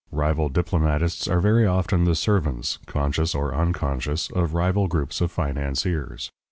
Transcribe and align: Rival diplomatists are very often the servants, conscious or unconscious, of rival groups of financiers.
Rival 0.11 0.49
diplomatists 0.49 1.27
are 1.27 1.39
very 1.39 1.67
often 1.67 2.05
the 2.05 2.15
servants, 2.15 2.79
conscious 2.87 3.35
or 3.35 3.53
unconscious, 3.53 4.31
of 4.31 4.55
rival 4.55 4.87
groups 4.87 5.21
of 5.21 5.31
financiers. 5.31 6.31